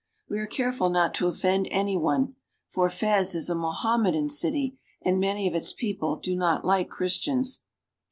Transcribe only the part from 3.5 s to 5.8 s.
a Mohammedan city, and many of its